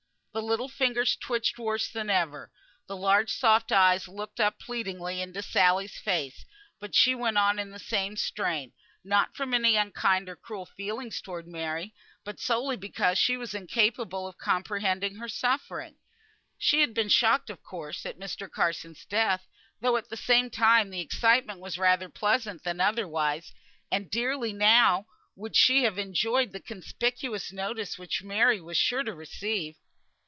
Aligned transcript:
The 0.33 0.41
little 0.41 0.69
fingers 0.69 1.17
twitched 1.17 1.59
worse 1.59 1.89
than 1.89 2.09
ever; 2.09 2.53
the 2.87 2.95
large 2.95 3.33
soft 3.33 3.69
eyes 3.73 4.07
looked 4.07 4.39
up 4.39 4.59
pleadingly 4.59 5.19
into 5.21 5.41
Sally's 5.41 5.97
face; 5.99 6.45
but 6.79 6.95
she 6.95 7.13
went 7.13 7.37
on 7.37 7.59
in 7.59 7.71
the 7.71 7.79
same 7.79 8.15
strain, 8.15 8.71
not 9.03 9.35
from 9.35 9.53
any 9.53 9.75
unkind 9.75 10.29
or 10.29 10.37
cruel 10.37 10.65
feeling 10.65 11.11
towards 11.11 11.49
Mary, 11.49 11.93
but 12.23 12.39
solely 12.39 12.77
because 12.77 13.17
she 13.17 13.35
was 13.35 13.53
incapable 13.53 14.25
of 14.25 14.37
comprehending 14.37 15.15
her 15.15 15.27
suffering. 15.27 15.97
She 16.57 16.79
had 16.79 16.93
been 16.93 17.09
shocked, 17.09 17.49
of 17.49 17.61
course, 17.61 18.05
at 18.05 18.17
Mr. 18.17 18.49
Carson's 18.49 19.03
death, 19.03 19.45
though 19.81 19.97
at 19.97 20.07
the 20.07 20.15
same 20.15 20.49
time 20.49 20.91
the 20.91 21.01
excitement 21.01 21.59
was 21.59 21.77
rather 21.77 22.07
pleasant 22.07 22.63
than 22.63 22.79
otherwise; 22.79 23.51
and 23.91 24.09
dearly 24.09 24.53
now 24.53 25.07
would 25.35 25.57
she 25.57 25.83
have 25.83 25.97
enjoyed 25.97 26.53
the 26.53 26.61
conspicuous 26.61 27.51
notice 27.51 27.99
which 27.99 28.23
Mary 28.23 28.61
was 28.61 28.77
sure 28.77 29.03
to 29.03 29.13
receive. 29.13 29.75